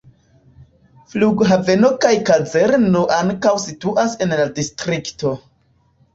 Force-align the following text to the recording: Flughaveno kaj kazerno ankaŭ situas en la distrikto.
Flughaveno 1.11 1.91
kaj 2.05 2.13
kazerno 2.31 3.05
ankaŭ 3.19 3.53
situas 3.67 4.19
en 4.27 4.35
la 4.43 4.51
distrikto. 4.59 5.37